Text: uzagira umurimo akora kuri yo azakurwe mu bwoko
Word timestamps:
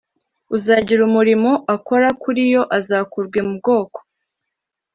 uzagira 0.55 1.01
umurimo 1.09 1.51
akora 1.75 2.07
kuri 2.21 2.41
yo 2.53 2.61
azakurwe 2.77 3.37
mu 3.47 3.53
bwoko 3.59 3.99